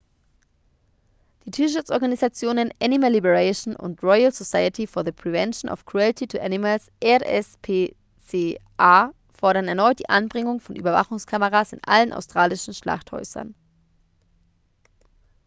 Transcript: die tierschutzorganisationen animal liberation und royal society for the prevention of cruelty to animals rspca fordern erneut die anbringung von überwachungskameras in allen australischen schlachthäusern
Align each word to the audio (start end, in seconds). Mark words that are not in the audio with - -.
die 1.45 1.51
tierschutzorganisationen 1.51 2.73
animal 2.81 3.11
liberation 3.11 3.75
und 3.75 4.01
royal 4.01 4.31
society 4.31 4.87
for 4.87 5.03
the 5.05 5.11
prevention 5.11 5.69
of 5.71 5.85
cruelty 5.85 6.25
to 6.25 6.41
animals 6.41 6.89
rspca 7.03 7.91
fordern 9.35 9.67
erneut 9.67 9.99
die 9.99 10.09
anbringung 10.09 10.59
von 10.59 10.75
überwachungskameras 10.75 11.73
in 11.73 11.83
allen 11.83 12.13
australischen 12.13 12.73
schlachthäusern 12.73 13.53